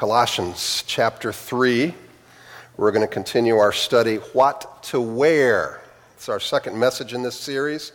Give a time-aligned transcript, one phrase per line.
[0.00, 1.94] Colossians chapter 3.
[2.78, 5.82] We're going to continue our study, What to Wear.
[6.14, 7.92] It's our second message in this series.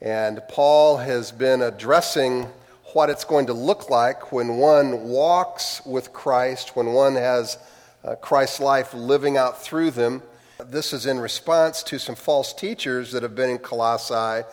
[0.00, 2.46] And Paul has been addressing
[2.92, 7.58] what it's going to look like when one walks with Christ, when one has
[8.04, 10.22] uh, Christ's life living out through them.
[10.64, 14.46] This is in response to some false teachers that have been in Colossae,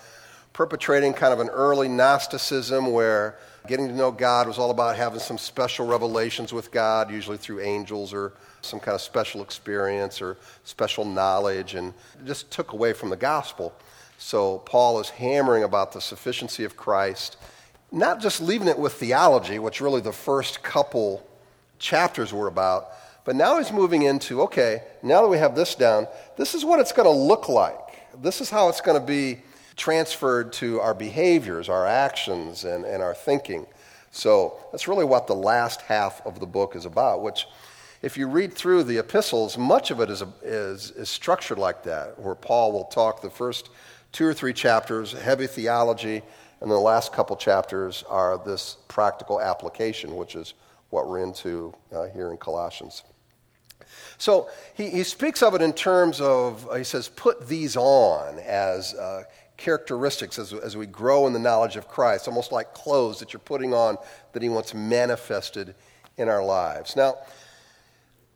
[0.51, 3.37] perpetrating kind of an early Gnosticism where
[3.67, 7.61] Getting to know God was all about having some special revelations with God, usually through
[7.61, 11.93] angels or some kind of special experience or special knowledge, and
[12.25, 13.73] just took away from the gospel.
[14.17, 17.37] So Paul is hammering about the sufficiency of Christ,
[17.91, 21.25] not just leaving it with theology, which really the first couple
[21.79, 22.89] chapters were about,
[23.23, 26.79] but now he's moving into okay, now that we have this down, this is what
[26.79, 28.21] it's going to look like.
[28.21, 29.41] This is how it's going to be
[29.75, 33.65] transferred to our behaviors, our actions, and, and our thinking.
[34.11, 37.47] So that's really what the last half of the book is about, which,
[38.01, 42.17] if you read through the epistles, much of it is, is, is structured like that,
[42.19, 43.69] where Paul will talk the first
[44.11, 46.21] two or three chapters, heavy theology,
[46.61, 50.53] and the last couple chapters are this practical application, which is
[50.89, 53.03] what we're into uh, here in Colossians.
[54.17, 58.93] So he, he speaks of it in terms of, he says, put these on as
[58.93, 59.23] uh,
[59.57, 63.39] characteristics as, as we grow in the knowledge of Christ, almost like clothes that you're
[63.39, 63.97] putting on
[64.33, 65.75] that He wants manifested
[66.17, 66.95] in our lives.
[66.95, 67.15] Now,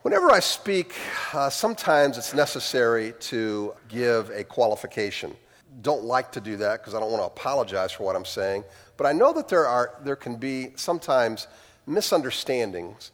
[0.02, 0.94] whenever I speak,
[1.34, 5.36] uh, sometimes it's necessary to give a qualification.
[5.82, 8.64] Don't like to do that because I don't want to apologize for what I'm saying,
[8.98, 11.48] but I know that there, are, there can be sometimes
[11.86, 13.12] misunderstandings.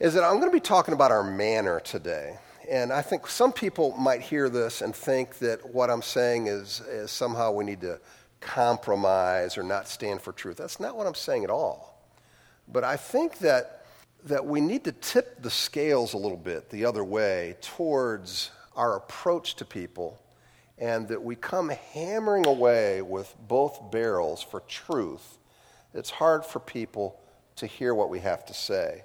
[0.00, 2.36] Is that I'm going to be talking about our manner today.
[2.70, 6.80] And I think some people might hear this and think that what I'm saying is,
[6.80, 8.00] is somehow we need to
[8.40, 10.56] compromise or not stand for truth.
[10.56, 12.02] That's not what I'm saying at all.
[12.68, 13.86] But I think that,
[14.24, 18.96] that we need to tip the scales a little bit the other way towards our
[18.96, 20.20] approach to people
[20.78, 25.38] and that we come hammering away with both barrels for truth.
[25.92, 27.20] It's hard for people
[27.56, 29.04] to hear what we have to say.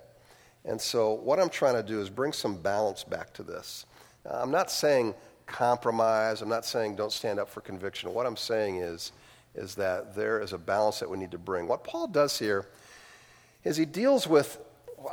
[0.66, 3.86] And so, what I'm trying to do is bring some balance back to this.
[4.26, 5.16] Uh, I'm not saying
[5.46, 8.14] compromise, I'm not saying don't stand up for conviction.
[8.14, 9.12] What I'm saying is,
[9.56, 11.68] is that there is a balance that we need to bring.
[11.68, 12.68] What Paul does here
[13.64, 14.60] is he deals with,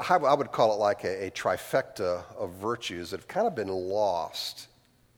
[0.08, 3.68] I would call it like a, a trifecta of virtues that have kind of been
[3.68, 4.68] lost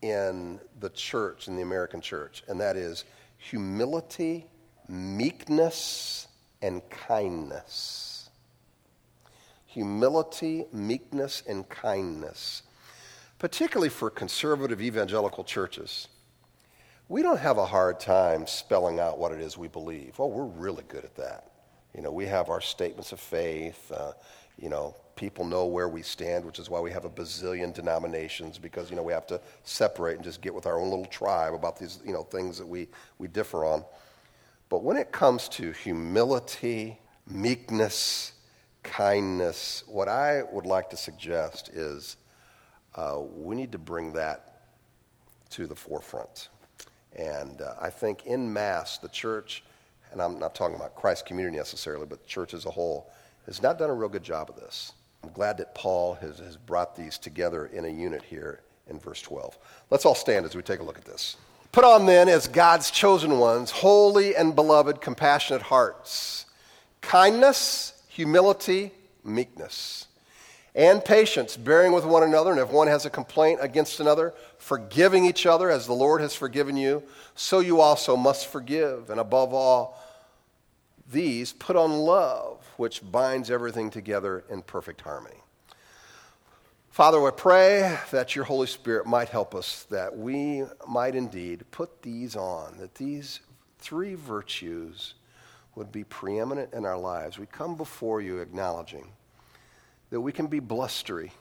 [0.02, 3.04] in the church, in the American church, and that is
[3.38, 4.46] humility,
[4.88, 6.28] meekness,
[6.62, 8.07] and kindness
[9.68, 12.62] humility, meekness, and kindness,
[13.38, 16.08] particularly for conservative evangelical churches.
[17.08, 20.14] We don't have a hard time spelling out what it is we believe.
[20.18, 21.50] Oh, we're really good at that.
[21.94, 23.92] You know, we have our statements of faith.
[23.92, 24.12] Uh,
[24.58, 28.58] you know, people know where we stand, which is why we have a bazillion denominations
[28.58, 31.54] because, you know, we have to separate and just get with our own little tribe
[31.54, 33.84] about these, you know, things that we, we differ on.
[34.70, 38.32] But when it comes to humility, meekness,
[38.88, 42.16] kindness, what I would like to suggest is
[42.94, 44.62] uh, we need to bring that
[45.50, 46.48] to the forefront.
[47.14, 49.62] And uh, I think in mass, the church,
[50.10, 53.10] and I'm not talking about Christ community necessarily, but the church as a whole,
[53.46, 54.92] has not done a real good job of this.
[55.22, 59.20] I'm glad that Paul has, has brought these together in a unit here in verse
[59.20, 59.58] 12.
[59.90, 61.36] Let's all stand as we take a look at this.
[61.72, 66.46] Put on then, as God's chosen ones, holy and beloved, compassionate hearts,
[67.02, 68.90] kindness humility,
[69.22, 70.08] meekness,
[70.74, 72.50] and patience, bearing with one another.
[72.50, 76.34] And if one has a complaint against another, forgiving each other as the Lord has
[76.34, 77.04] forgiven you,
[77.36, 79.08] so you also must forgive.
[79.10, 80.02] And above all,
[81.12, 85.38] these put on love, which binds everything together in perfect harmony.
[86.90, 92.02] Father, we pray that your Holy Spirit might help us, that we might indeed put
[92.02, 93.38] these on, that these
[93.78, 95.14] three virtues
[95.78, 97.38] would be preeminent in our lives.
[97.38, 99.06] We come before you acknowledging
[100.10, 101.32] that we can be blustery.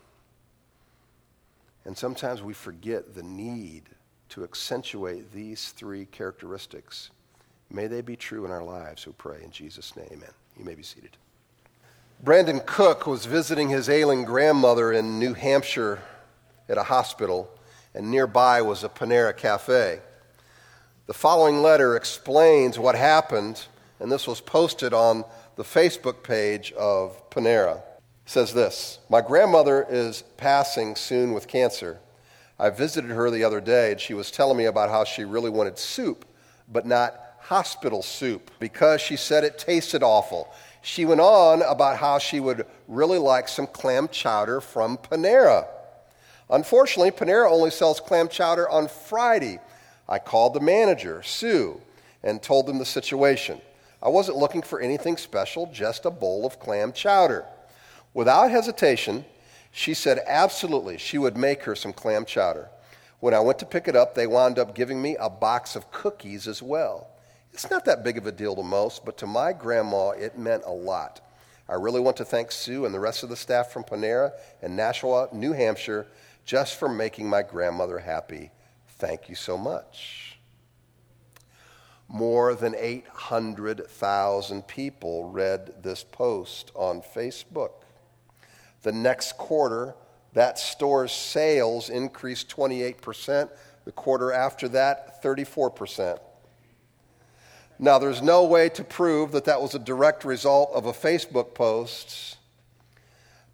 [1.86, 3.84] And sometimes we forget the need
[4.30, 7.10] to accentuate these three characteristics.
[7.72, 9.40] May they be true in our lives, we pray.
[9.44, 10.30] In Jesus' name, amen.
[10.58, 11.18] You may be seated.
[12.24, 16.00] Brandon Cook was visiting his ailing grandmother in New Hampshire
[16.70, 17.50] at a hospital,
[17.94, 20.00] and nearby was a Panera Cafe.
[21.08, 23.66] The following letter explains what happened
[24.00, 27.78] and this was posted on the Facebook page of Panera.
[27.78, 27.84] It
[28.26, 32.00] says this My grandmother is passing soon with cancer.
[32.60, 35.50] I visited her the other day, and she was telling me about how she really
[35.50, 36.26] wanted soup,
[36.68, 40.52] but not hospital soup, because she said it tasted awful.
[40.82, 45.68] She went on about how she would really like some clam chowder from Panera.
[46.50, 49.60] Unfortunately, Panera only sells clam chowder on Friday.
[50.08, 51.82] I called the manager, Sue,
[52.24, 53.62] and told them the situation.
[54.02, 57.46] I wasn't looking for anything special, just a bowl of clam chowder.
[58.14, 59.26] Without hesitation,
[59.72, 62.70] she said absolutely she would make her some clam chowder.
[63.20, 65.92] When I went to pick it up, they wound up giving me a box of
[65.92, 67.08] cookies as well.
[67.52, 70.64] It's not that big of a deal to most, but to my grandma, it meant
[70.66, 71.22] a lot.
[71.68, 74.76] I really want to thank Sue and the rest of the staff from Panera and
[74.76, 76.06] Nashua, New Hampshire,
[76.46, 78.52] just for making my grandmother happy.
[79.00, 80.37] Thank you so much.
[82.10, 87.72] More than 800,000 people read this post on Facebook.
[88.84, 89.96] The next quarter,
[90.34, 93.50] that store's sales increased 28%.
[93.86, 96.20] The quarter after that, 34%.
[97.80, 101.54] Now, there's no way to prove that that was a direct result of a Facebook
[101.54, 102.38] post,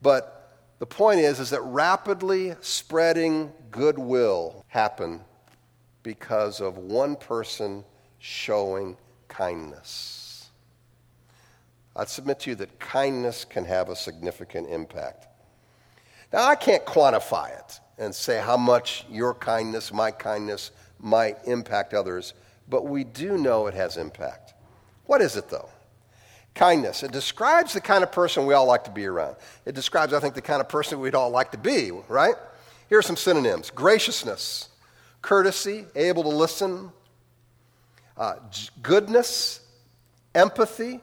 [0.01, 0.39] but
[0.79, 5.21] the point is, is that rapidly spreading goodwill happened
[6.03, 7.83] because of one person
[8.23, 8.95] showing
[9.27, 10.49] kindness.
[11.95, 15.27] I'd submit to you that kindness can have a significant impact.
[16.31, 21.93] Now, I can't quantify it and say how much your kindness, my kindness, might impact
[21.93, 22.33] others
[22.67, 24.53] but we do know it has impact.
[25.05, 25.69] What is it, though?
[26.55, 27.03] Kindness.
[27.03, 29.35] It describes the kind of person we all like to be around.
[29.65, 32.35] It describes, I think, the kind of person we'd all like to be, right?
[32.89, 34.69] Here are some synonyms graciousness,
[35.21, 36.91] courtesy, able to listen,
[38.17, 38.35] uh,
[38.81, 39.61] goodness,
[40.35, 41.01] empathy,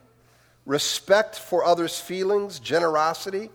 [0.66, 3.50] respect for others' feelings, generosity.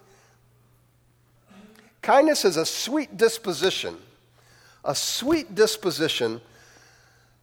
[2.02, 3.98] Kindness is a sweet disposition,
[4.84, 6.42] a sweet disposition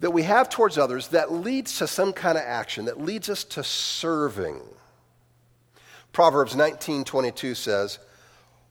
[0.01, 3.45] that we have towards others that leads to some kind of action, that leads us
[3.45, 4.61] to serving.
[6.13, 7.99] Proverbs 19:22 says,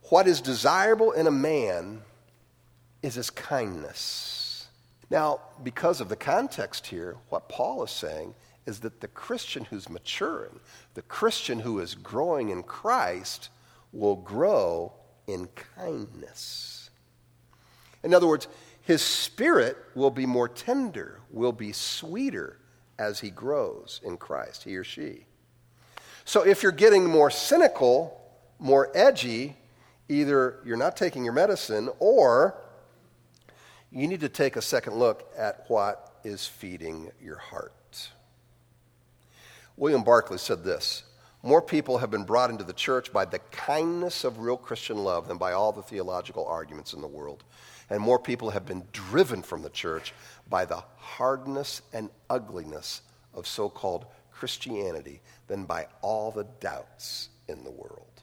[0.10, 2.04] "What is desirable in a man
[3.02, 4.41] is his kindness."
[5.12, 8.34] Now, because of the context here, what Paul is saying
[8.66, 10.62] is that the Christian who's maturing,
[10.94, 13.50] the Christian who is growing in Christ,
[13.92, 14.94] will grow
[15.28, 16.92] in kindness.
[18.04, 18.48] In other words,
[18.84, 22.58] his spirit will be more tender, will be sweeter
[22.98, 25.26] as he grows in Christ, he or she.
[26.24, 28.18] So if you're getting more cynical,
[28.60, 29.58] more edgy,
[30.08, 32.61] either you're not taking your medicine or
[33.92, 38.10] you need to take a second look at what is feeding your heart.
[39.78, 41.04] William Barclay said this
[41.44, 45.28] More people have been brought into the church by the kindness of real Christian love
[45.28, 47.44] than by all the theological arguments in the world
[47.92, 50.14] and more people have been driven from the church
[50.50, 53.02] by the hardness and ugliness
[53.34, 58.22] of so called Christianity than by all the doubts in the world.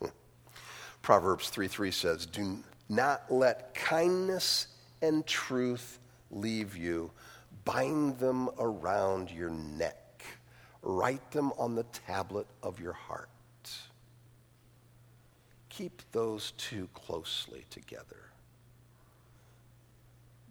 [0.00, 0.08] Hmm.
[1.02, 4.68] Proverbs 3 3 says, Do not let kindness
[5.02, 5.98] and truth
[6.30, 7.10] leave you.
[7.64, 10.24] Bind them around your neck.
[10.82, 13.28] Write them on the tablet of your heart
[15.76, 18.30] keep those two closely together.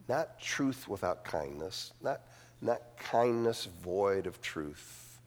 [0.08, 2.22] Not truth without kindness, not,
[2.62, 5.20] not kindness void of truth.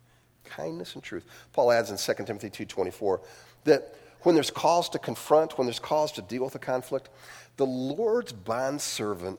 [0.45, 1.25] Kindness and truth.
[1.53, 3.21] Paul adds in 2 Timothy 2.24
[3.65, 7.09] that when there's cause to confront, when there's cause to deal with a conflict,
[7.57, 9.39] the Lord's bondservant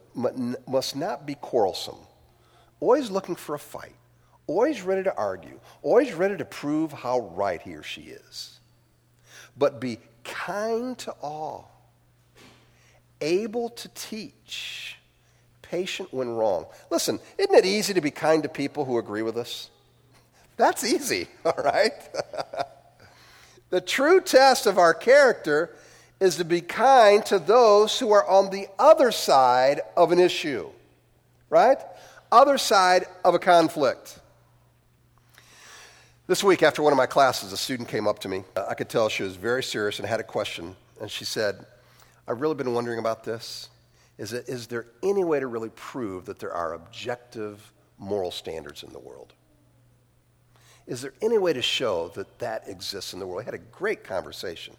[0.66, 1.98] must not be quarrelsome,
[2.78, 3.94] always looking for a fight,
[4.46, 8.60] always ready to argue, always ready to prove how right he or she is,
[9.56, 11.70] but be kind to all,
[13.20, 14.96] able to teach,
[15.62, 16.66] patient when wrong.
[16.90, 19.70] Listen, isn't it easy to be kind to people who agree with us?
[20.56, 21.92] That's easy, all right?
[23.70, 25.70] the true test of our character
[26.20, 30.68] is to be kind to those who are on the other side of an issue,
[31.48, 31.78] right?
[32.30, 34.18] Other side of a conflict.
[36.26, 38.44] This week, after one of my classes, a student came up to me.
[38.54, 40.76] I could tell she was very serious and had a question.
[41.00, 41.64] And she said,
[42.28, 43.68] I've really been wondering about this.
[44.18, 48.82] Is, it, is there any way to really prove that there are objective moral standards
[48.82, 49.32] in the world?
[50.86, 53.42] Is there any way to show that that exists in the world?
[53.42, 54.74] I had a great conversation.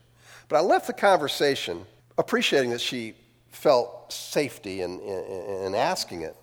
[0.49, 1.85] But I left the conversation
[2.17, 3.15] appreciating that she
[3.51, 6.35] felt safety in, in, in asking it.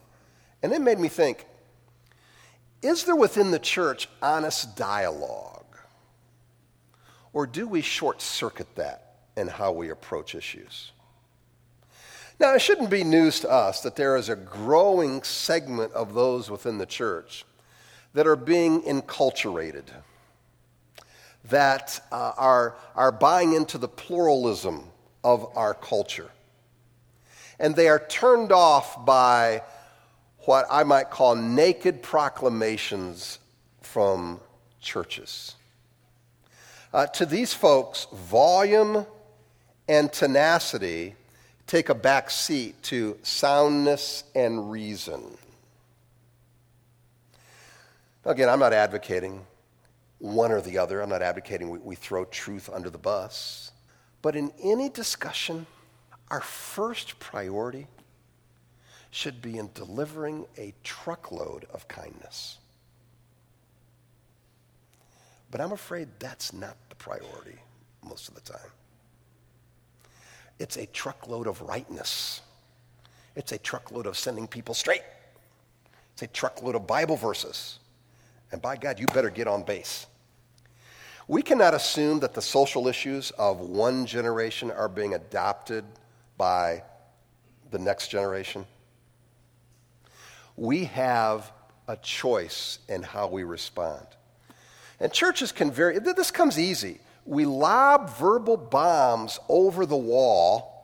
[0.62, 1.46] And it made me think
[2.80, 5.64] is there within the church honest dialogue?
[7.32, 10.92] Or do we short circuit that in how we approach issues?
[12.40, 16.48] Now, it shouldn't be news to us that there is a growing segment of those
[16.48, 17.44] within the church
[18.14, 19.84] that are being enculturated,
[21.44, 24.84] that uh, are, are buying into the pluralism
[25.22, 26.30] of our culture.
[27.58, 29.62] And they are turned off by
[30.40, 33.38] what I might call naked proclamations
[33.82, 34.40] from
[34.80, 35.54] churches.
[36.92, 39.04] Uh, to these folks, volume
[39.88, 41.14] and tenacity
[41.66, 45.36] take a back seat to soundness and reason.
[48.28, 49.40] Again, I'm not advocating
[50.18, 51.00] one or the other.
[51.00, 53.72] I'm not advocating we, we throw truth under the bus.
[54.20, 55.64] But in any discussion,
[56.30, 57.86] our first priority
[59.10, 62.58] should be in delivering a truckload of kindness.
[65.50, 67.56] But I'm afraid that's not the priority
[68.06, 68.70] most of the time.
[70.58, 72.42] It's a truckload of rightness.
[73.36, 75.04] It's a truckload of sending people straight.
[76.12, 77.78] It's a truckload of Bible verses.
[78.52, 80.06] And by God, you better get on base.
[81.26, 85.84] We cannot assume that the social issues of one generation are being adopted
[86.38, 86.82] by
[87.70, 88.64] the next generation.
[90.56, 91.52] We have
[91.86, 94.06] a choice in how we respond.
[95.00, 97.00] And churches can vary, this comes easy.
[97.24, 100.78] We lob verbal bombs over the wall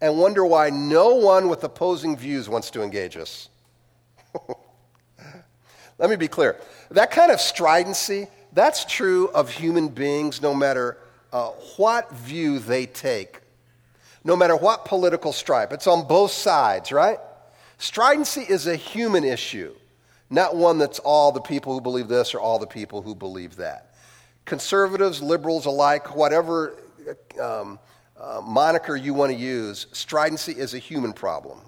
[0.00, 3.48] and wonder why no one with opposing views wants to engage us.
[6.00, 6.56] Let me be clear.
[6.90, 10.98] That kind of stridency, that's true of human beings no matter
[11.32, 13.40] uh, what view they take,
[14.24, 15.72] no matter what political stripe.
[15.72, 17.18] It's on both sides, right?
[17.78, 19.72] Stridency is a human issue
[20.30, 23.56] not one that's all the people who believe this or all the people who believe
[23.56, 23.94] that.
[24.44, 26.76] Conservatives, liberals alike, whatever
[27.40, 27.78] um,
[28.18, 31.60] uh, moniker you want to use, stridency is a human problem.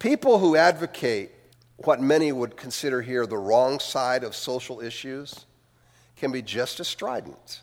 [0.00, 1.30] People who advocate
[1.78, 5.46] what many would consider here the wrong side of social issues
[6.16, 7.62] can be just as strident.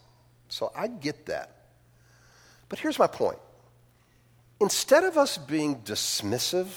[0.49, 1.55] So I get that.
[2.69, 3.39] But here's my point
[4.59, 6.67] instead of us being dismissive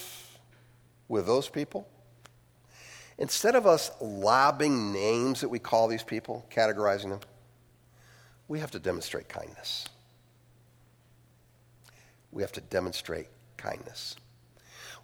[1.08, 1.88] with those people,
[3.18, 7.20] Instead of us lobbing names that we call these people, categorizing them,
[8.46, 9.86] we have to demonstrate kindness.
[12.30, 13.26] We have to demonstrate
[13.56, 14.14] kindness.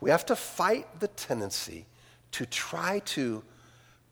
[0.00, 1.86] We have to fight the tendency
[2.34, 3.44] to try to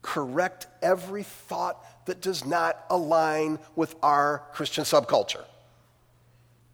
[0.00, 5.44] correct every thought that does not align with our Christian subculture.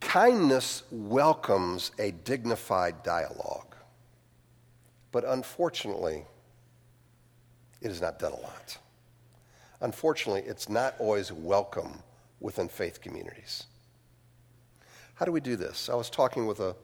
[0.00, 3.76] Kindness welcomes a dignified dialogue.
[5.10, 6.26] But unfortunately,
[7.80, 8.76] it has not done a lot.
[9.80, 12.02] Unfortunately, it's not always welcome
[12.40, 13.64] within faith communities.
[15.14, 15.88] How do we do this?
[15.88, 16.76] I was talking with a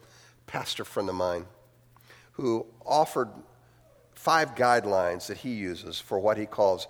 [0.46, 1.44] pastor friend of mine
[2.32, 3.28] who offered
[4.24, 6.86] five guidelines that he uses for what he calls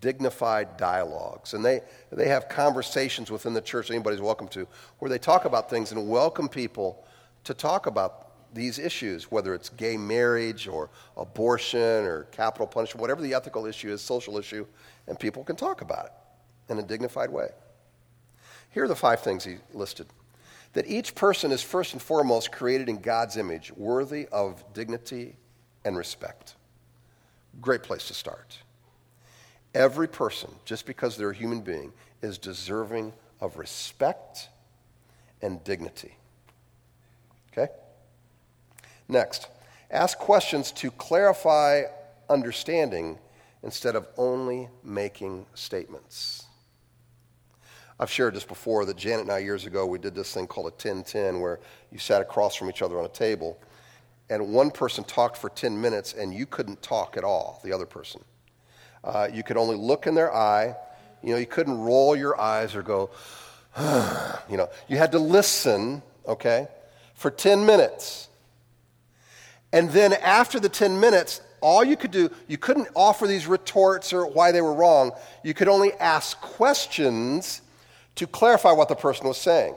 [0.00, 1.52] dignified dialogues.
[1.52, 4.66] And they, they have conversations within the church anybody's welcome to
[4.98, 7.04] where they talk about things and welcome people
[7.44, 13.20] to talk about these issues, whether it's gay marriage or abortion or capital punishment, whatever
[13.20, 14.66] the ethical issue is, social issue,
[15.08, 16.12] and people can talk about it
[16.72, 17.48] in a dignified way.
[18.70, 20.06] Here are the five things he listed
[20.72, 25.36] that each person is first and foremost created in God's image, worthy of dignity
[25.84, 26.54] and respect.
[27.60, 28.58] Great place to start.
[29.74, 34.48] Every person, just because they're a human being, is deserving of respect
[35.42, 36.16] and dignity.
[37.52, 37.72] Okay?
[39.08, 39.48] Next,
[39.90, 41.82] ask questions to clarify
[42.28, 43.18] understanding
[43.62, 46.44] instead of only making statements.
[48.00, 50.68] I've shared this before that Janet and I years ago we did this thing called
[50.68, 51.58] a 10 10 where
[51.90, 53.58] you sat across from each other on a table
[54.30, 57.86] and one person talked for 10 minutes and you couldn't talk at all, the other
[57.86, 58.22] person.
[59.02, 60.74] Uh, you could only look in their eye.
[61.22, 63.10] You know, you couldn't roll your eyes or go,
[64.50, 66.68] you know, you had to listen, okay,
[67.14, 68.28] for 10 minutes.
[69.72, 74.12] And then after the 10 minutes, all you could do, you couldn't offer these retorts
[74.12, 75.12] or why they were wrong.
[75.42, 77.62] You could only ask questions
[78.16, 79.74] to clarify what the person was saying.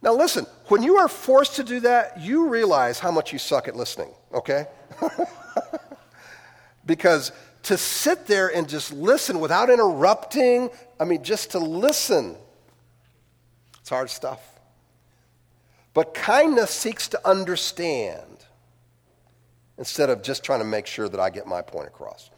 [0.00, 3.66] Now, listen, when you are forced to do that, you realize how much you suck
[3.66, 4.66] at listening, okay?
[6.86, 7.32] because
[7.64, 12.36] to sit there and just listen without interrupting, I mean, just to listen,
[13.80, 14.40] it's hard stuff.
[15.94, 18.22] But kindness seeks to understand
[19.78, 22.30] instead of just trying to make sure that I get my point across.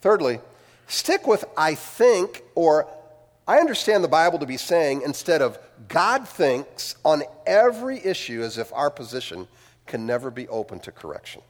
[0.00, 0.40] Thirdly,
[0.88, 2.88] stick with I think or
[3.46, 5.58] I understand the Bible to be saying instead of
[5.88, 9.48] God thinks on every issue as if our position
[9.86, 11.42] can never be open to correction.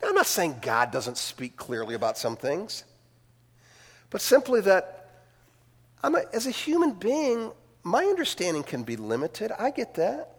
[0.00, 2.84] Now, I'm not saying God doesn't speak clearly about some things,
[4.10, 5.10] but simply that
[6.02, 7.50] I'm a, as a human being,
[7.82, 9.52] my understanding can be limited.
[9.58, 10.34] I get that.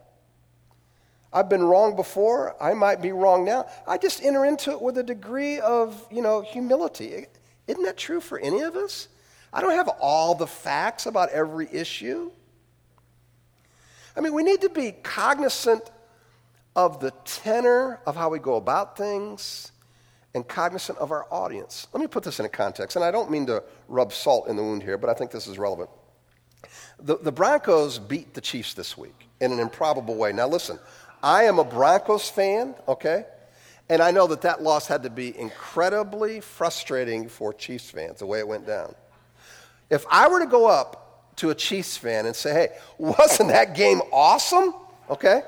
[1.32, 2.56] I've been wrong before.
[2.62, 3.68] I might be wrong now.
[3.88, 7.26] I just enter into it with a degree of, you know, humility.
[7.68, 9.10] Isn't that true for any of us?
[9.52, 12.32] I don't have all the facts about every issue.
[14.16, 15.90] I mean, we need to be cognizant
[16.76, 19.72] of the tenor of how we go about things
[20.36, 21.88] and cognizant of our audience.
[21.94, 24.56] Let me put this in a context, and I don't mean to rub salt in
[24.56, 25.90] the wound here, but I think this is relevant.
[27.00, 30.32] The, the Broncos beat the Chiefs this week in an improbable way.
[30.32, 30.78] Now, listen,
[31.24, 33.26] I am a Broncos fan, okay?
[33.90, 38.26] And I know that that loss had to be incredibly frustrating for Chiefs fans, the
[38.26, 38.94] way it went down.
[39.90, 42.68] If I were to go up to a Chiefs fan and say, hey,
[42.98, 44.74] wasn't that game awesome?
[45.10, 45.42] Okay?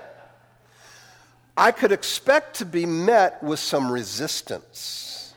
[1.56, 5.34] I could expect to be met with some resistance.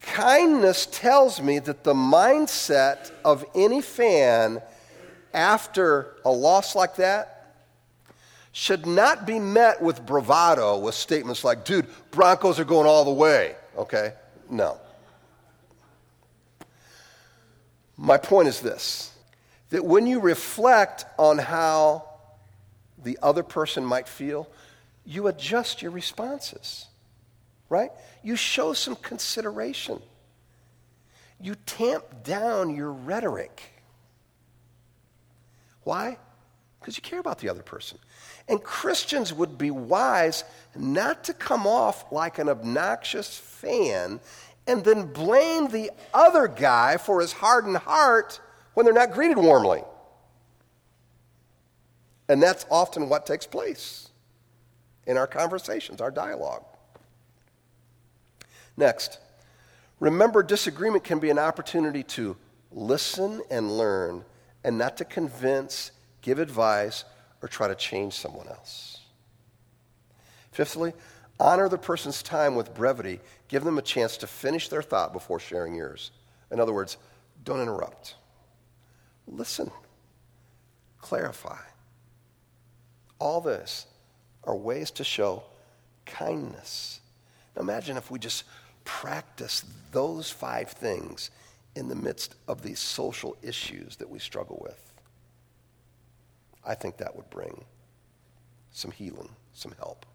[0.00, 4.60] Kindness tells me that the mindset of any fan
[5.32, 7.54] after a loss like that
[8.52, 13.12] should not be met with bravado with statements like, dude, Broncos are going all the
[13.12, 13.56] way.
[13.76, 14.12] Okay?
[14.50, 14.78] No.
[18.02, 19.12] My point is this
[19.70, 22.08] that when you reflect on how
[23.02, 24.48] the other person might feel,
[25.06, 26.88] you adjust your responses,
[27.68, 27.90] right?
[28.22, 30.02] You show some consideration.
[31.40, 33.62] You tamp down your rhetoric.
[35.84, 36.18] Why?
[36.80, 37.98] Because you care about the other person.
[38.48, 40.42] And Christians would be wise
[40.74, 44.18] not to come off like an obnoxious fan
[44.66, 48.40] and then blame the other guy for his hardened heart
[48.74, 49.82] when they're not greeted warmly.
[52.28, 54.08] And that's often what takes place
[55.06, 56.64] in our conversations, our dialogue.
[58.76, 59.18] Next,
[60.00, 62.36] remember disagreement can be an opportunity to
[62.70, 64.24] listen and learn
[64.64, 65.90] and not to convince,
[66.22, 67.04] give advice,
[67.42, 69.00] or try to change someone else.
[70.52, 70.92] Fifthly,
[71.38, 73.20] honor the person's time with brevity.
[73.48, 76.10] Give them a chance to finish their thought before sharing yours.
[76.50, 76.96] In other words,
[77.44, 78.14] don't interrupt.
[79.26, 79.70] Listen,
[81.00, 81.58] clarify.
[83.18, 83.86] All this
[84.44, 85.44] are ways to show
[86.06, 87.00] kindness.
[87.58, 88.44] Imagine if we just
[88.84, 91.30] practice those five things
[91.76, 94.92] in the midst of these social issues that we struggle with.
[96.64, 97.64] I think that would bring
[98.70, 100.06] some healing, some help.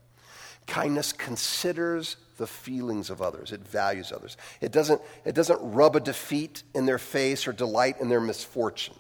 [0.67, 3.51] Kindness considers the feelings of others.
[3.51, 4.37] It values others.
[4.61, 8.95] It doesn't, it doesn't rub a defeat in their face or delight in their misfortune.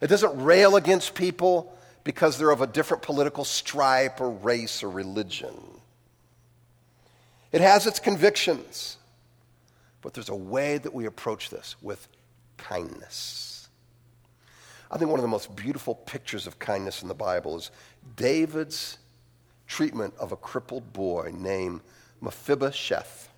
[0.00, 1.72] It doesn't rail against people
[2.04, 5.54] because they're of a different political stripe or race or religion.
[7.52, 8.98] It has its convictions.
[10.02, 12.06] But there's a way that we approach this with
[12.58, 13.68] kindness.
[14.90, 17.70] I think one of the most beautiful pictures of kindness in the Bible is
[18.14, 18.98] David's
[19.66, 21.80] treatment of a crippled boy named
[22.20, 23.28] Mephibosheth.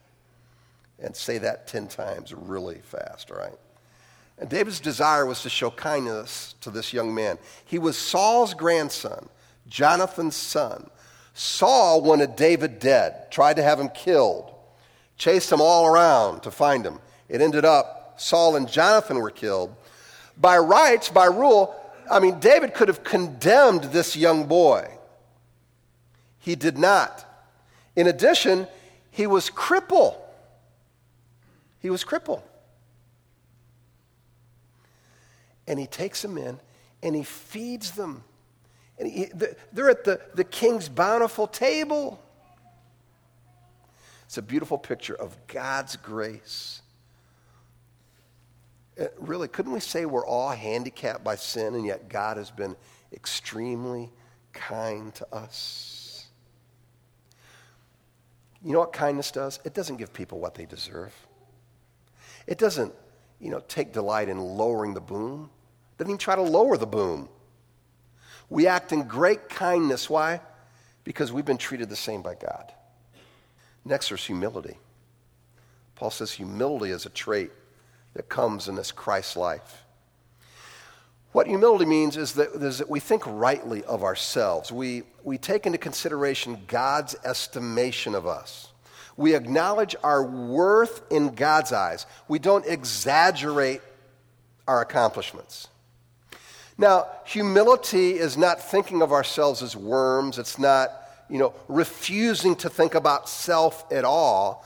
[1.00, 3.58] And say that 10 times really fast, all right?
[4.38, 7.38] And David's desire was to show kindness to this young man.
[7.64, 9.28] He was Saul's grandson,
[9.68, 10.90] Jonathan's son.
[11.34, 14.54] Saul wanted David dead, tried to have him killed
[15.18, 17.00] chased him all around to find him.
[17.28, 19.74] It ended up Saul and Jonathan were killed.
[20.40, 21.74] By rights, by rule,
[22.10, 24.88] I mean, David could have condemned this young boy.
[26.48, 27.26] He did not.
[27.94, 28.66] In addition,
[29.10, 30.16] he was cripple.
[31.78, 32.40] He was cripple.
[35.66, 36.58] And he takes them in
[37.02, 38.24] and he feeds them.
[38.98, 39.26] And he,
[39.74, 42.18] they're at the, the king's bountiful table.
[44.24, 46.80] It's a beautiful picture of God's grace.
[48.98, 52.74] Uh, really, couldn't we say we're all handicapped by sin, and yet God has been
[53.12, 54.10] extremely
[54.54, 55.97] kind to us?
[58.64, 59.60] You know what kindness does?
[59.64, 61.14] It doesn't give people what they deserve.
[62.46, 62.92] It doesn't,
[63.40, 65.50] you know, take delight in lowering the boom.
[65.92, 67.28] It doesn't even try to lower the boom.
[68.50, 70.08] We act in great kindness.
[70.08, 70.40] Why?
[71.04, 72.72] Because we've been treated the same by God.
[73.84, 74.76] Next, there's humility.
[75.94, 77.50] Paul says humility is a trait
[78.14, 79.84] that comes in this Christ life.
[81.32, 84.72] What humility means is that, is that we think rightly of ourselves.
[84.72, 88.68] We, we take into consideration God's estimation of us.
[89.16, 92.06] We acknowledge our worth in God's eyes.
[92.28, 93.82] We don't exaggerate
[94.66, 95.68] our accomplishments.
[96.78, 100.38] Now, humility is not thinking of ourselves as worms.
[100.38, 100.92] It's not
[101.28, 104.64] you know, refusing to think about self at all.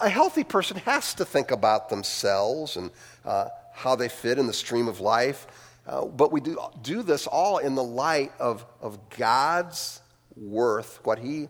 [0.00, 2.90] A healthy person has to think about themselves and
[3.24, 5.46] uh, how they fit in the stream of life.
[5.86, 10.00] Uh, but we do, do this all in the light of, of God's
[10.34, 11.48] worth, what He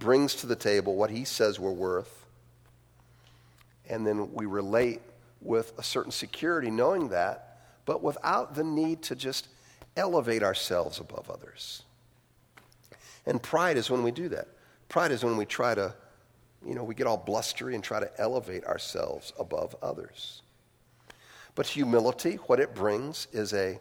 [0.00, 2.26] brings to the table, what He says we're worth.
[3.88, 5.02] And then we relate
[5.40, 9.46] with a certain security knowing that, but without the need to just
[9.96, 11.84] elevate ourselves above others.
[13.24, 14.48] And pride is when we do that.
[14.88, 15.94] Pride is when we try to,
[16.66, 20.42] you know, we get all blustery and try to elevate ourselves above others.
[21.54, 23.78] But humility, what it brings is a,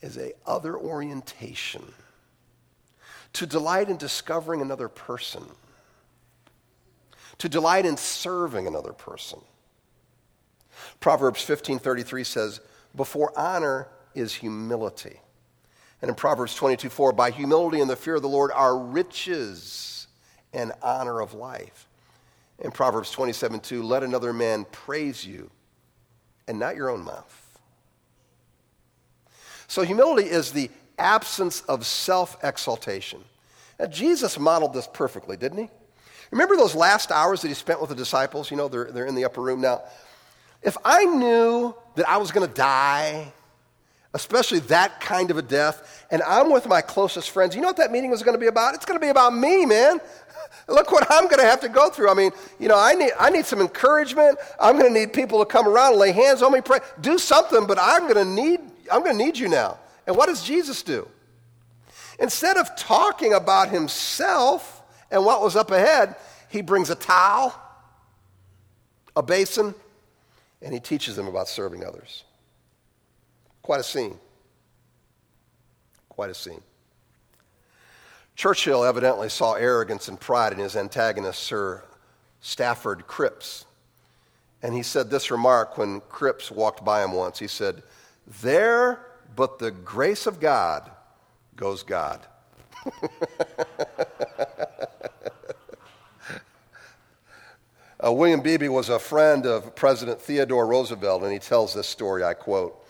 [0.00, 1.82] is a other orientation.
[3.34, 5.44] To delight in discovering another person.
[7.38, 9.40] To delight in serving another person.
[11.00, 12.60] Proverbs 15:33 says,
[12.94, 15.20] "Before honor is humility."
[16.00, 20.06] And in Proverbs 22 4, by humility and the fear of the Lord are riches
[20.52, 21.88] and honor of life.
[22.60, 25.50] In Proverbs 27 2, let another man praise you
[26.48, 27.40] and not your own mouth.
[29.66, 33.24] So humility is the absence of self exaltation.
[33.78, 35.70] Now, Jesus modeled this perfectly, didn't he?
[36.30, 38.50] Remember those last hours that he spent with the disciples?
[38.50, 39.60] You know, they're, they're in the upper room.
[39.60, 39.82] Now,
[40.62, 43.32] if I knew that I was going to die,
[44.14, 47.76] especially that kind of a death, and I'm with my closest friends, you know what
[47.78, 48.74] that meeting was going to be about?
[48.74, 50.00] It's going to be about me, man.
[50.68, 52.08] Look what I'm going to have to go through.
[52.08, 54.38] I mean, you know, I need, I need some encouragement.
[54.58, 57.18] I'm going to need people to come around and lay hands on me, pray, do
[57.18, 59.78] something, but I'm going to need, I'm going to need you now.
[60.06, 61.08] And what does Jesus do?
[62.20, 66.14] Instead of talking about himself and what was up ahead,
[66.48, 67.52] he brings a towel,
[69.16, 69.74] a basin,
[70.62, 72.22] and he teaches them about serving others.
[73.64, 74.18] Quite a scene.
[76.10, 76.60] Quite a scene.
[78.36, 81.82] Churchill evidently saw arrogance and pride in his antagonist, Sir
[82.42, 83.64] Stafford Cripps.
[84.62, 87.38] And he said this remark when Cripps walked by him once.
[87.38, 87.82] He said,
[88.42, 90.90] There but the grace of God
[91.56, 92.20] goes God.
[98.04, 102.22] Uh, William Beebe was a friend of President Theodore Roosevelt, and he tells this story.
[102.22, 102.83] I quote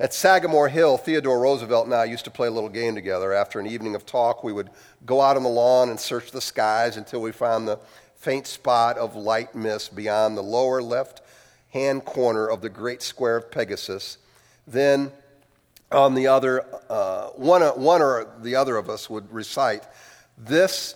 [0.00, 3.34] At Sagamore Hill, Theodore Roosevelt and I used to play a little game together.
[3.34, 4.70] After an evening of talk, we would
[5.04, 7.78] go out on the lawn and search the skies until we found the
[8.14, 11.20] faint spot of light mist beyond the lower left
[11.68, 14.16] hand corner of the great square of Pegasus.
[14.66, 15.12] Then,
[15.92, 19.84] on the other, uh, one, one or the other of us would recite,
[20.38, 20.94] This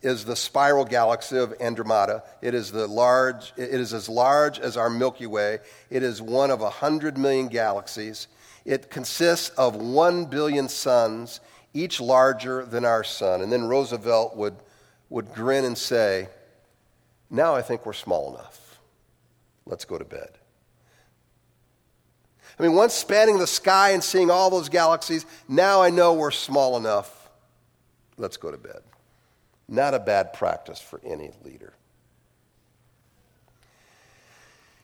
[0.00, 2.22] is the spiral galaxy of Andromeda.
[2.40, 5.58] It is, the large, it is as large as our Milky Way.
[5.90, 8.28] It is one of a 100 million galaxies.
[8.64, 11.40] It consists of 1 billion suns,
[11.74, 13.42] each larger than our sun.
[13.42, 14.56] And then Roosevelt would,
[15.10, 16.28] would grin and say,
[17.30, 18.78] Now I think we're small enough.
[19.66, 20.30] Let's go to bed.
[22.58, 26.30] I mean, once spanning the sky and seeing all those galaxies, now I know we're
[26.30, 27.28] small enough.
[28.16, 28.80] Let's go to bed.
[29.68, 31.72] Not a bad practice for any leader.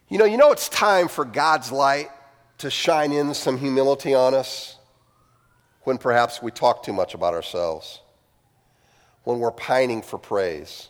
[0.09, 2.11] You know, you know it's time for God's light
[2.61, 4.77] to shine in some humility on us
[5.83, 8.01] when perhaps we talk too much about ourselves,
[9.25, 10.88] when we're pining for praise,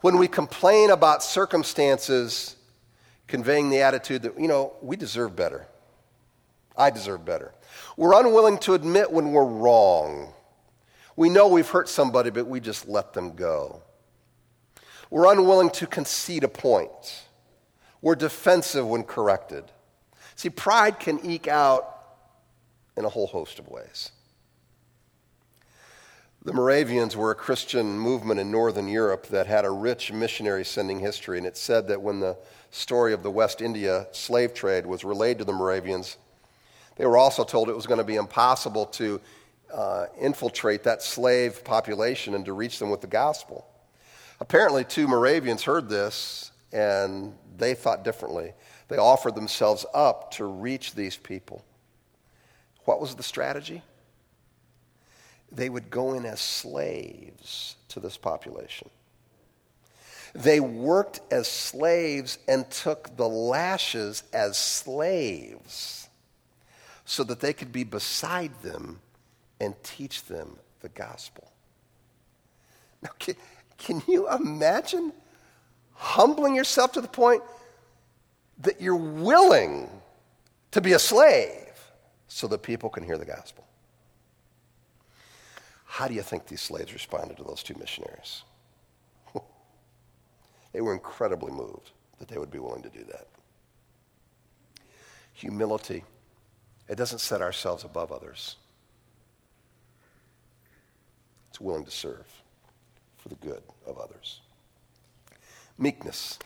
[0.00, 2.56] when we complain about circumstances
[3.26, 5.66] conveying the attitude that, you know, we deserve better.
[6.76, 7.52] I deserve better.
[7.96, 10.32] We're unwilling to admit when we're wrong
[11.16, 13.82] we know we've hurt somebody, but we just let them go.
[15.10, 17.24] We're unwilling to concede a point.
[18.00, 19.64] We're defensive when corrected.
[20.36, 21.88] See, pride can eke out
[22.96, 24.10] in a whole host of ways.
[26.44, 30.98] The Moravians were a Christian movement in Northern Europe that had a rich missionary sending
[30.98, 32.36] history, and it said that when the
[32.72, 36.16] story of the West India slave trade was relayed to the Moravians,
[36.96, 39.20] they were also told it was going to be impossible to
[39.72, 43.66] uh, infiltrate that slave population and to reach them with the gospel.
[44.40, 48.52] Apparently, two Moravians heard this and they thought differently.
[48.92, 51.64] They offered themselves up to reach these people.
[52.84, 53.80] What was the strategy?
[55.50, 58.90] They would go in as slaves to this population.
[60.34, 66.06] They worked as slaves and took the lashes as slaves
[67.06, 69.00] so that they could be beside them
[69.58, 71.50] and teach them the gospel.
[73.00, 73.36] Now, can,
[73.78, 75.14] can you imagine
[75.94, 77.42] humbling yourself to the point
[78.62, 79.88] that you're willing
[80.70, 81.68] to be a slave
[82.28, 83.64] so that people can hear the gospel?
[85.84, 88.44] How do you think these slaves responded to those two missionaries?
[90.72, 93.26] they were incredibly moved that they would be willing to do that.
[95.34, 96.04] Humility.
[96.88, 98.56] It doesn't set ourselves above others.
[101.48, 102.26] It's willing to serve
[103.18, 104.40] for the good of others.
[105.78, 106.38] Meekness.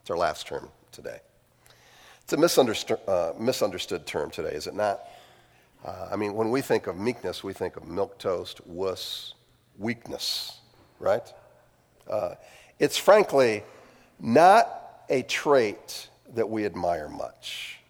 [0.00, 1.18] It's our last term today.
[2.30, 5.00] It's a misunderstood, uh, misunderstood term today, is it not?
[5.84, 9.34] Uh, I mean, when we think of meekness, we think of milk toast, wuss,
[9.80, 10.60] weakness,
[11.00, 11.24] right?
[12.08, 12.36] Uh,
[12.78, 13.64] it's frankly
[14.20, 17.80] not a trait that we admire much.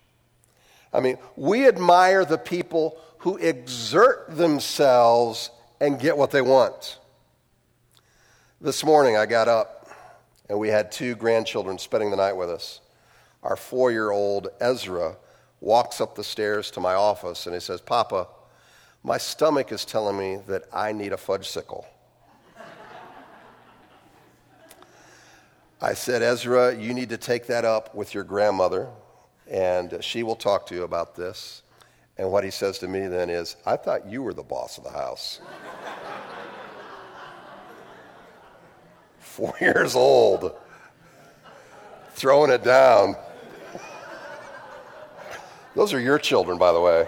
[0.91, 5.51] I mean, we admire the people who exert themselves
[5.83, 6.99] and get what they want.
[8.59, 9.91] This morning I got up
[10.49, 12.81] and we had two grandchildren spending the night with us.
[13.43, 15.17] Our four year old Ezra
[15.61, 18.29] walks up the stairs to my office and he says, Papa,
[19.03, 21.85] my stomach is telling me that I need a Fudgsicle.
[25.83, 28.89] I said, Ezra, you need to take that up with your grandmother,
[29.51, 31.63] and she will talk to you about this.
[32.19, 34.85] And what he says to me then is, I thought you were the boss of
[34.85, 35.41] the house.
[39.21, 40.55] Four years old,
[42.11, 43.17] throwing it down.
[45.75, 47.07] Those are your children, by the way.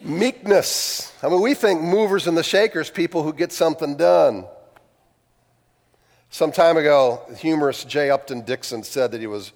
[0.00, 1.12] Meekness.
[1.22, 4.46] I mean, we think movers and the shakers, people who get something done.
[6.30, 8.10] Some time ago, humorist J.
[8.10, 9.52] Upton Dickson said that he was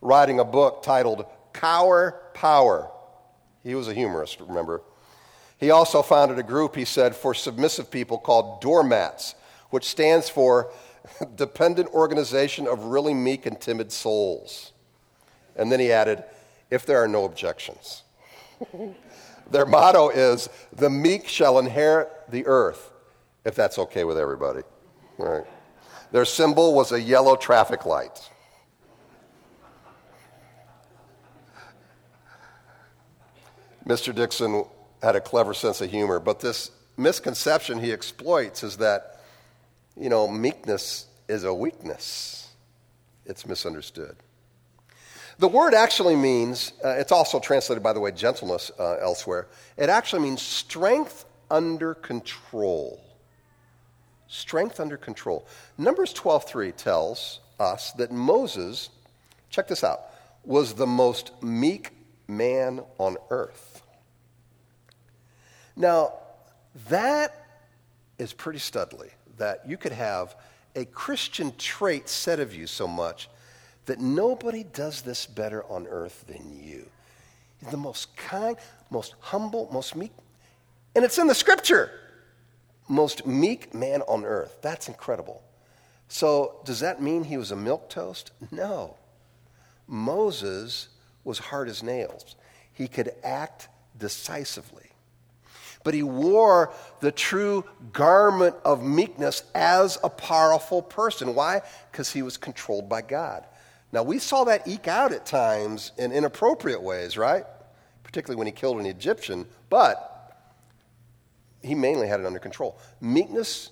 [0.00, 2.90] writing a book titled Cower Power.
[3.62, 4.82] He was a humorist, remember?
[5.58, 9.34] He also founded a group, he said, for submissive people called Doormats,
[9.70, 10.70] which stands for
[11.34, 14.72] Dependent Organization of Really Meek and Timid Souls.
[15.56, 16.24] And then he added,
[16.70, 18.02] if there are no objections.
[19.50, 22.90] Their motto is, the meek shall inherit the earth,
[23.44, 24.62] if that's okay with everybody.
[25.18, 25.44] Right.
[26.10, 28.28] Their symbol was a yellow traffic light.
[33.86, 34.12] Mr.
[34.12, 34.64] Dickson
[35.02, 39.20] had a clever sense of humor, but this misconception he exploits is that,
[39.96, 42.48] you know, meekness is a weakness.
[43.24, 44.16] It's misunderstood.
[45.38, 49.48] The word actually means, uh, it's also translated, by the way, gentleness uh, elsewhere.
[49.76, 53.02] It actually means strength under control.
[54.28, 55.46] Strength under control.
[55.76, 58.88] Numbers 12:3 tells us that Moses,
[59.50, 60.00] check this out,
[60.44, 61.92] was the most meek
[62.28, 63.65] man on earth.
[65.76, 66.14] Now,
[66.88, 67.46] that
[68.18, 70.34] is pretty studly that you could have
[70.74, 73.28] a Christian trait said of you so much
[73.86, 76.86] that nobody does this better on earth than you.
[77.60, 78.56] He's the most kind,
[78.90, 80.12] most humble, most meek.
[80.94, 81.90] And it's in the scripture.
[82.88, 84.58] Most meek man on earth.
[84.62, 85.42] That's incredible.
[86.08, 88.30] So, does that mean he was a milk toast?
[88.50, 88.96] No.
[89.88, 90.88] Moses
[91.24, 92.36] was hard as nails.
[92.72, 94.90] He could act decisively.
[95.86, 101.32] But he wore the true garment of meekness as a powerful person.
[101.36, 101.62] Why?
[101.92, 103.46] Because he was controlled by God.
[103.92, 107.44] Now, we saw that eke out at times in inappropriate ways, right?
[108.02, 110.36] Particularly when he killed an Egyptian, but
[111.62, 112.76] he mainly had it under control.
[113.00, 113.70] Meekness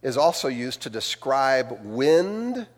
[0.00, 2.68] is also used to describe wind,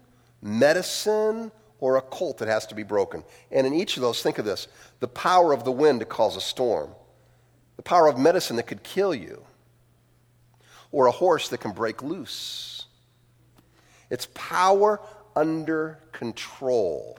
[0.40, 3.24] medicine, or a colt that has to be broken.
[3.50, 4.68] And in each of those, think of this
[5.00, 6.94] the power of the wind to cause a storm,
[7.76, 9.44] the power of medicine that could kill you,
[10.92, 12.87] or a horse that can break loose.
[14.10, 15.00] It's power
[15.34, 17.18] under control.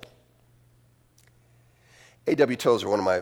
[2.27, 2.57] A.W.
[2.57, 3.21] Tozer, one of my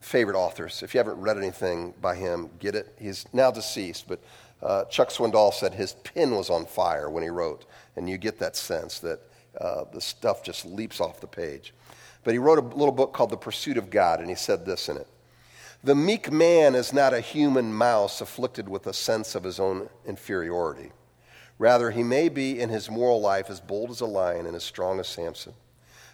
[0.00, 0.82] favorite authors.
[0.82, 2.94] If you haven't read anything by him, get it.
[2.98, 4.20] He's now deceased, but
[4.62, 8.38] uh, Chuck Swindoll said his pen was on fire when he wrote, and you get
[8.38, 9.20] that sense that
[9.60, 11.74] uh, the stuff just leaps off the page.
[12.22, 14.88] But he wrote a little book called The Pursuit of God, and he said this
[14.88, 15.06] in it
[15.84, 19.90] The meek man is not a human mouse afflicted with a sense of his own
[20.06, 20.92] inferiority.
[21.58, 24.64] Rather, he may be in his moral life as bold as a lion and as
[24.64, 25.52] strong as Samson,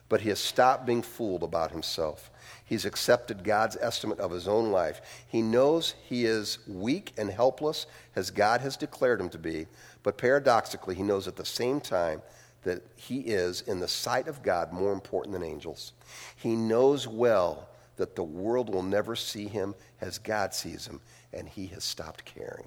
[0.09, 2.33] but he has stopped being fooled about himself.
[2.65, 5.01] He's accepted God's estimate of his own life.
[5.29, 9.69] He knows he is weak and helpless as God has declared him to be,
[10.03, 12.23] but paradoxically, he knows at the same time
[12.65, 15.93] that he is, in the sight of God, more important than angels.
[16.35, 17.69] He knows well
[18.01, 21.03] that the world will never see him as God sees him,
[21.35, 22.67] and he has stopped caring.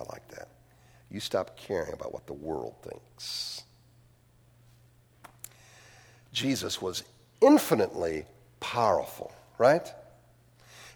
[0.00, 0.48] I like that.
[1.10, 3.62] you stop caring about what the world thinks.
[6.32, 7.04] Jesus was
[7.42, 8.24] infinitely
[8.58, 9.86] powerful, right?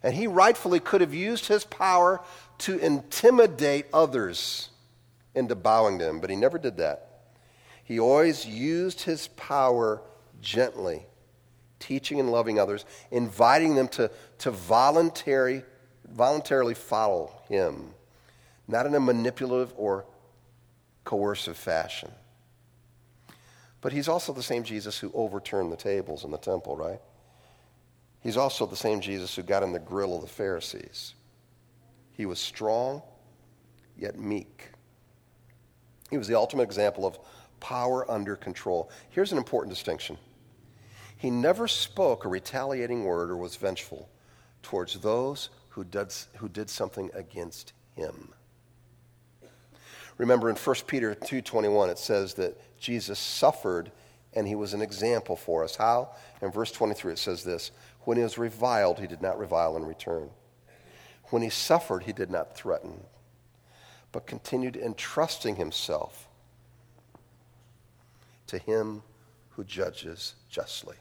[0.03, 2.23] And he rightfully could have used his power
[2.61, 4.71] to intimidate others
[5.35, 7.21] into bowing to him, but he never did that.
[7.85, 10.01] He always used his power
[10.41, 11.07] gently,
[11.79, 15.63] teaching and loving others, inviting them to, to voluntary,
[16.11, 17.91] voluntarily follow him,
[18.69, 20.05] not in a manipulative or
[21.05, 22.11] coercive fashion.
[23.81, 27.01] But he's also the same Jesus who overturned the tables in the temple, right?
[28.21, 31.15] He's also the same Jesus who got in the grill of the Pharisees.
[32.15, 33.03] He was strong,
[33.97, 34.71] yet meek.
[36.11, 37.19] He was the ultimate example of
[37.61, 38.91] power under control.
[39.11, 40.19] Here's an important distinction
[41.17, 44.09] He never spoke a retaliating word or was vengeful
[44.63, 48.33] towards those who did, who did something against him.
[50.19, 53.93] Remember in 1 Peter 2:21 it says that Jesus suffered
[54.33, 55.77] and he was an example for us.
[55.77, 56.11] How?
[56.43, 59.85] In verse 23 it says this, when he was reviled he did not revile in
[59.85, 60.31] return.
[61.31, 63.03] When he suffered he did not threaten,
[64.13, 66.26] but continued entrusting himself
[68.49, 69.03] to him
[69.51, 70.97] who judges justly.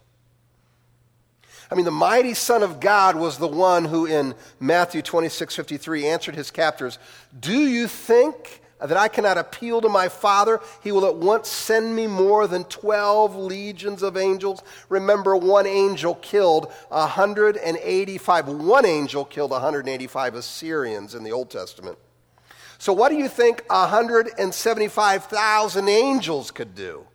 [1.69, 6.07] I mean, the mighty Son of God was the one who in Matthew 26 53
[6.07, 6.99] answered his captors,
[7.39, 11.95] Do you think that I cannot appeal to my Father, he will at once send
[11.95, 14.61] me more than 12 legions of angels.
[14.89, 18.47] Remember, one angel killed 185.
[18.47, 21.97] One angel killed 185 Assyrians in the Old Testament.
[22.77, 27.07] So, what do you think 175,000 angels could do?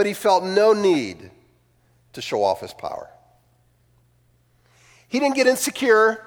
[0.00, 1.30] But he felt no need
[2.14, 3.10] to show off his power.
[5.08, 6.24] He didn't get insecure.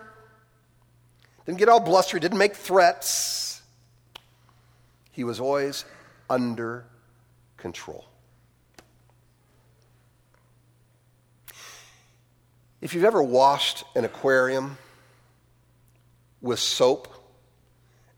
[1.47, 3.63] Didn't get all blustery, didn't make threats.
[5.09, 5.85] He was always
[6.29, 6.85] under
[7.57, 8.05] control.
[12.79, 14.77] If you've ever washed an aquarium
[16.41, 17.07] with soap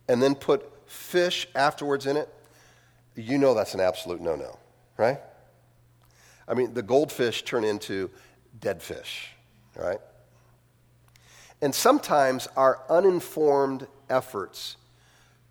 [0.09, 2.27] and then put fish afterwards in it,
[3.15, 4.59] you know that's an absolute no no,
[4.97, 5.21] right?
[6.47, 8.09] I mean, the goldfish turn into
[8.59, 9.31] dead fish,
[9.75, 9.99] right?
[11.61, 14.77] And sometimes our uninformed efforts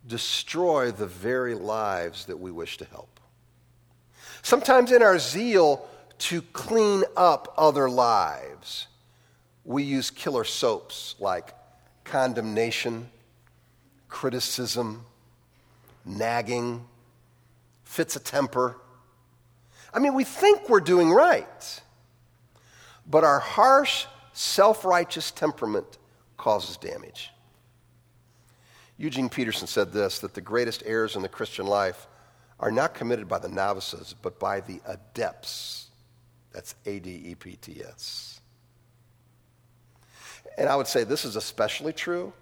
[0.07, 3.19] destroy the very lives that we wish to help.
[4.41, 5.87] Sometimes, in our zeal
[6.19, 8.87] to clean up other lives,
[9.63, 11.53] we use killer soaps like
[12.03, 13.09] condemnation,
[14.07, 15.03] criticism,
[16.05, 16.85] nagging,
[17.83, 18.77] fits of temper.
[19.95, 21.81] I mean, we think we're doing right,
[23.07, 25.97] but our harsh self righteous temperament
[26.35, 27.31] causes damage.
[28.97, 32.07] Eugene Peterson said this that the greatest errors in the Christian life
[32.59, 35.87] are not committed by the novices, but by the adepts.
[36.51, 38.41] That's A D E P T S.
[40.57, 42.33] And I would say this is especially true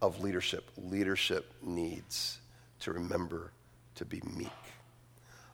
[0.00, 0.70] of leadership.
[0.78, 2.38] Leadership needs
[2.80, 3.52] to remember
[3.96, 4.48] to be meek.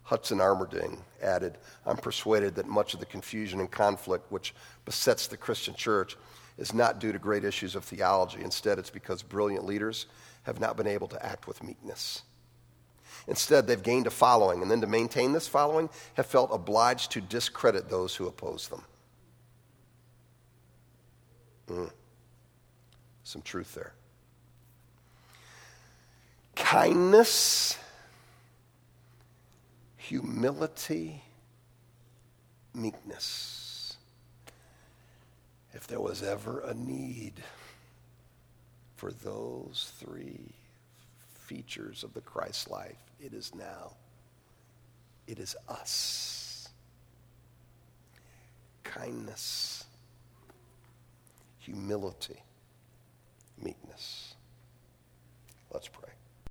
[0.05, 5.37] Hudson Armerding added, I'm persuaded that much of the confusion and conflict which besets the
[5.37, 6.17] Christian church
[6.59, 8.41] is not due to great issues of theology.
[8.43, 10.07] Instead, it's because brilliant leaders
[10.45, 12.23] have not been able to act with meekness.
[13.27, 17.23] Instead, they've gained a following, and then to maintain this following, have felt obliged to
[17.23, 18.85] discredit those who oppose them.
[21.69, 21.91] Mm.
[23.23, 23.95] Some truth there.
[26.55, 27.79] Kindness
[30.09, 31.23] humility,
[32.75, 33.97] meekness.
[35.73, 37.35] If there was ever a need
[38.97, 40.53] for those three
[41.35, 43.93] features of the Christ life, it is now.
[45.27, 46.69] It is us.
[48.83, 49.85] Kindness,
[51.59, 52.43] humility,
[53.63, 54.35] meekness.